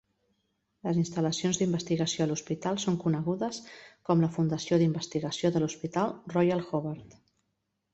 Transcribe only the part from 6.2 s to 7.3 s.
Royal Hobart.